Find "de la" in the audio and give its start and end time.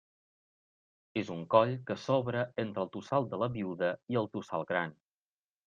3.35-3.53